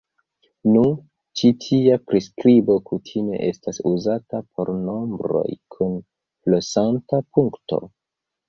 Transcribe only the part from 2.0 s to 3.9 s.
priskribo kutime estas